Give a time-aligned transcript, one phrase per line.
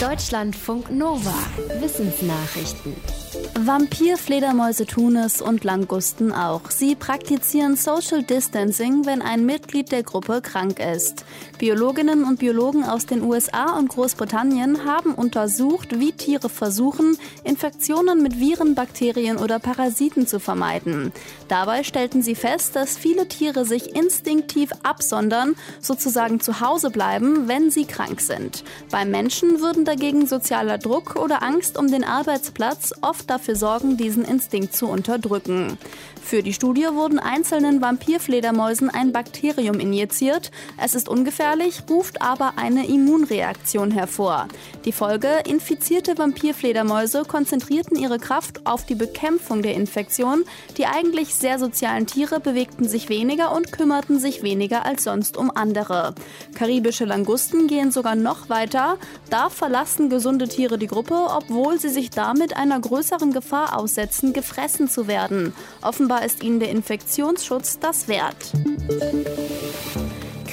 [0.00, 1.32] Deutschlandfunk Nova.
[1.80, 2.94] Wissensnachrichten.
[3.58, 6.70] Vampirfledermäuse tun es und Langusten auch.
[6.70, 11.24] Sie praktizieren Social Distancing, wenn ein Mitglied der Gruppe krank ist.
[11.58, 18.38] Biologinnen und Biologen aus den USA und Großbritannien haben untersucht, wie Tiere versuchen, Infektionen mit
[18.38, 21.12] Viren, Bakterien oder Parasiten zu vermeiden.
[21.48, 27.70] Dabei stellten sie fest, dass viele Tiere sich instinktiv absondern, sozusagen zu Hause bleiben, wenn
[27.70, 28.64] sie krank sind.
[28.90, 34.24] Beim Menschen würden dagegen sozialer Druck oder Angst um den Arbeitsplatz oft dafür sorgen, diesen
[34.24, 35.78] Instinkt zu unterdrücken.
[36.22, 40.50] Für die Studie wurden einzelnen Vampirfledermäusen ein Bakterium injiziert.
[40.76, 44.48] Es ist ungefährlich, ruft aber eine Immunreaktion hervor.
[44.84, 50.44] Die Folge, infizierte Vampirfledermäuse konzentrierten ihre Kraft auf die Bekämpfung der Infektion.
[50.78, 55.52] Die eigentlich sehr sozialen Tiere bewegten sich weniger und kümmerten sich weniger als sonst um
[55.54, 56.16] andere.
[56.56, 58.98] Karibische Langusten gehen sogar noch weiter.
[59.30, 59.75] Da verlassen
[60.08, 65.52] gesunde Tiere die Gruppe, obwohl sie sich damit einer größeren Gefahr aussetzen, gefressen zu werden.
[65.82, 68.52] Offenbar ist ihnen der Infektionsschutz das wert.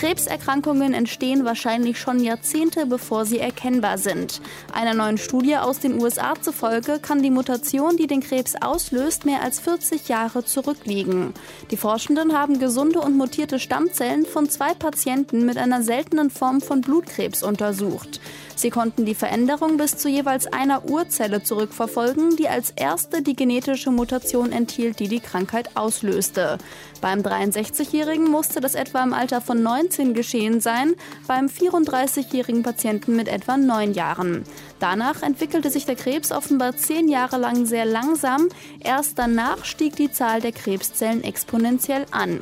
[0.04, 4.42] Krebserkrankungen entstehen wahrscheinlich schon Jahrzehnte, bevor sie erkennbar sind.
[4.74, 9.42] Einer neuen Studie aus den USA zufolge kann die Mutation, die den Krebs auslöst, mehr
[9.42, 11.34] als 40 Jahre zurückliegen.
[11.72, 16.82] Die Forschenden haben gesunde und mutierte Stammzellen von zwei Patienten mit einer seltenen Form von
[16.82, 18.20] Blutkrebs untersucht.
[18.56, 23.90] Sie konnten die Veränderung bis zu jeweils einer Urzelle zurückverfolgen, die als erste die genetische
[23.90, 26.58] Mutation enthielt, die die Krankheit auslöste.
[27.02, 30.96] Beim 63-Jährigen musste das etwa im Alter von 19 geschehen sein,
[31.28, 34.44] beim 34-jährigen Patienten mit etwa 9 Jahren.
[34.84, 38.50] Danach entwickelte sich der Krebs offenbar zehn Jahre lang sehr langsam.
[38.82, 42.42] Erst danach stieg die Zahl der Krebszellen exponentiell an.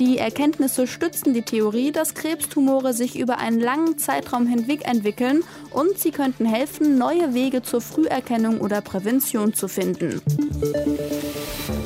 [0.00, 5.96] Die Erkenntnisse stützen die Theorie, dass Krebstumore sich über einen langen Zeitraum hinweg entwickeln und
[5.96, 10.20] sie könnten helfen, neue Wege zur Früherkennung oder Prävention zu finden.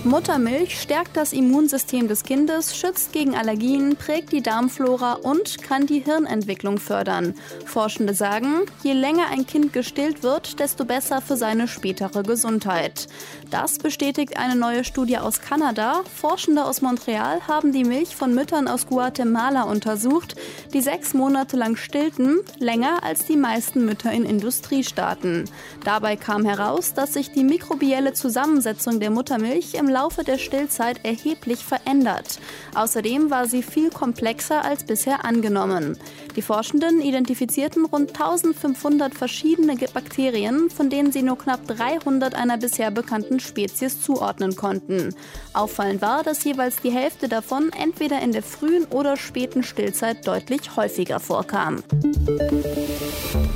[0.02, 6.00] Muttermilch stärkt das Immunsystem des Kindes, schützt gegen Allergien, prägt die Darmflora und kann die
[6.00, 7.34] Hirnentwicklung fördern.
[7.66, 9.89] Forschende sagen, je länger ein Kind gestillt
[10.22, 13.08] wird, desto besser für seine spätere Gesundheit.
[13.50, 16.02] Das bestätigt eine neue Studie aus Kanada.
[16.14, 20.36] Forschende aus Montreal haben die Milch von Müttern aus Guatemala untersucht,
[20.72, 25.50] die sechs Monate lang stillten, länger als die meisten Mütter in Industriestaaten.
[25.84, 31.64] Dabei kam heraus, dass sich die mikrobielle Zusammensetzung der Muttermilch im Laufe der Stillzeit erheblich
[31.64, 32.38] verändert.
[32.74, 35.98] Außerdem war sie viel komplexer als bisher angenommen.
[36.36, 42.90] Die Forschenden identifizierten rund 1500 verschiedene Bakterien, von denen sie nur knapp 300 einer bisher
[42.90, 45.14] bekannten Spezies zuordnen konnten.
[45.52, 50.76] Auffallend war, dass jeweils die Hälfte davon entweder in der frühen oder späten Stillzeit deutlich
[50.76, 51.82] häufiger vorkam.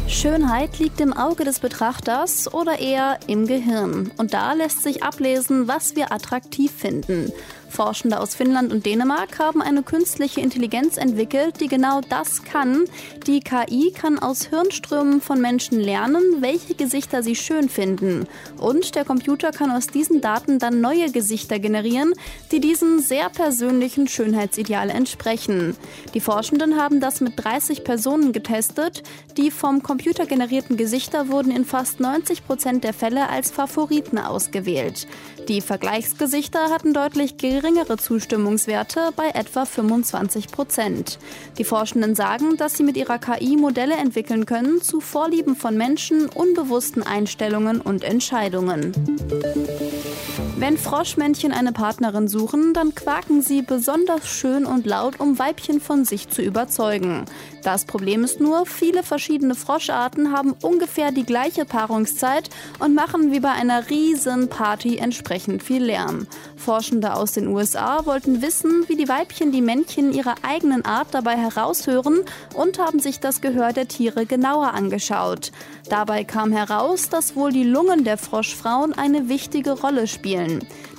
[0.09, 4.11] Schönheit liegt im Auge des Betrachters oder eher im Gehirn.
[4.17, 7.33] Und da lässt sich ablesen, was wir attraktiv finden.
[7.75, 12.85] Forschende aus Finnland und Dänemark haben eine künstliche Intelligenz entwickelt, die genau das kann.
[13.27, 18.29] Die KI kann aus Hirnströmen von Menschen lernen, welche Gesichter sie schön finden.
[18.59, 22.15] Und der Computer kann aus diesen Daten dann neue Gesichter generieren,
[22.53, 25.77] die diesem sehr persönlichen Schönheitsideal entsprechen.
[26.15, 29.03] Die Forschenden haben das mit 30 Personen getestet.
[29.37, 35.09] Die vom Computer generierten Gesichter wurden in fast 90 Prozent der Fälle als Favoriten ausgewählt.
[35.49, 37.64] Die Vergleichsgesichter hatten deutlich geringere
[37.97, 41.19] Zustimmungswerte bei etwa 25 Prozent.
[41.57, 46.29] Die Forschenden sagen, dass sie mit ihrer KI Modelle entwickeln können zu Vorlieben von Menschen,
[46.29, 48.93] unbewussten Einstellungen und Entscheidungen.
[50.65, 56.07] Wenn Froschmännchen eine Partnerin suchen, dann quaken sie besonders schön und laut, um Weibchen von
[56.07, 57.27] sich zu überzeugen.
[57.63, 62.49] Das Problem ist nur, viele verschiedene Froscharten haben ungefähr die gleiche Paarungszeit
[62.79, 66.27] und machen wie bei einer riesen Party entsprechend viel Lärm.
[66.57, 71.37] Forschende aus den USA wollten wissen, wie die Weibchen die Männchen ihrer eigenen Art dabei
[71.37, 72.21] heraushören
[72.55, 75.53] und haben sich das Gehör der Tiere genauer angeschaut.
[75.91, 80.54] Dabei kam heraus, dass wohl die Lungen der Froschfrauen eine wichtige Rolle spielen.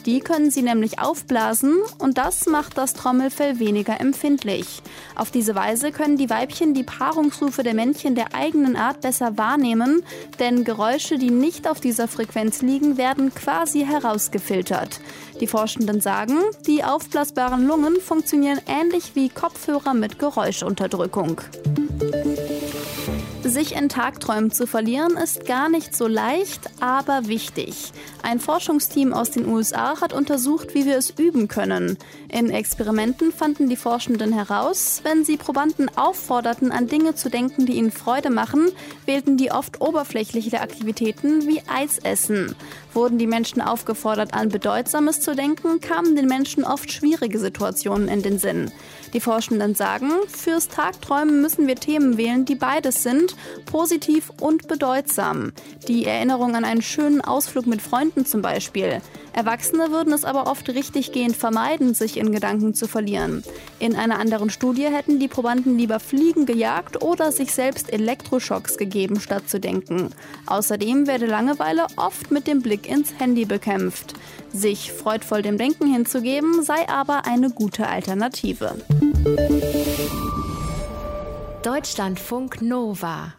[0.06, 4.81] Die können sie nämlich aufblasen und das macht das Trommelfell weniger empfindlich.
[5.16, 10.04] Auf diese Weise können die Weibchen die Paarungsrufe der Männchen der eigenen Art besser wahrnehmen,
[10.40, 15.02] denn Geräusche, die nicht auf dieser Frequenz liegen, werden quasi herausgefiltert.
[15.40, 16.38] Die Forschenden sagen,
[16.68, 21.42] die aufblasbaren Lungen funktionieren ähnlich wie Kopfhörer mit Geräuschunterdrückung.
[23.56, 27.94] Sich in Tagträumen zu verlieren ist gar nicht so leicht, aber wichtig.
[28.22, 31.98] Ein Forschungsteam aus den USA hat untersucht, wie wir es üben können.
[32.28, 37.78] In Experimenten fanden die Forschenden heraus, wenn sie Probanden aufforderten, an Dinge zu denken, die
[37.78, 38.68] ihnen Freude machen,
[39.06, 42.58] wählten die oft oberflächliche Aktivitäten wie Eisessen.
[42.94, 48.22] Wurden die Menschen aufgefordert, an Bedeutsames zu denken, kamen den Menschen oft schwierige Situationen in
[48.22, 48.69] den Sinn.
[49.16, 53.34] Die Forschenden sagen, fürs Tagträumen müssen wir Themen wählen, die beides sind,
[53.66, 55.54] positiv und bedeutsam.
[55.88, 59.02] Die Erinnerung an einen schönen Ausflug mit Freunden zum Beispiel.
[59.36, 63.44] Erwachsene würden es aber oft richtiggehend vermeiden, sich in Gedanken zu verlieren.
[63.80, 69.20] In einer anderen Studie hätten die Probanden lieber Fliegen gejagt oder sich selbst Elektroschocks gegeben,
[69.20, 70.12] statt zu denken.
[70.46, 74.14] Außerdem werde Langeweile oft mit dem Blick ins Handy bekämpft.
[74.54, 78.76] Sich freudvoll dem Denken hinzugeben, sei aber eine gute Alternative.
[81.62, 83.34] Deutschlandfunk Nova